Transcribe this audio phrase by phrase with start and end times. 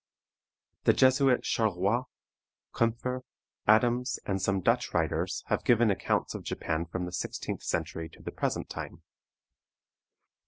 [0.85, 2.05] The Jesuit Charleroix,
[2.73, 3.21] Koempfer,
[3.67, 8.23] Adams, and some Dutch writers, have given accounts of Japan from the sixteenth century to
[8.23, 9.03] the present time.